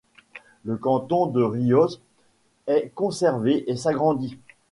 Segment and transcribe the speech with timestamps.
[0.65, 2.01] Le canton de Rioz
[2.65, 4.39] est conservé et s'agrandit.